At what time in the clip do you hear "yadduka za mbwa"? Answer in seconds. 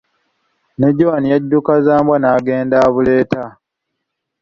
1.33-2.17